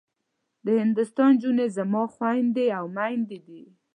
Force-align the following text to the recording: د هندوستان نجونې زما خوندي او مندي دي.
د 0.65 0.67
هندوستان 0.81 1.31
نجونې 1.37 1.67
زما 1.77 2.03
خوندي 2.13 2.67
او 2.77 2.85
مندي 2.95 3.39
دي. 3.47 3.63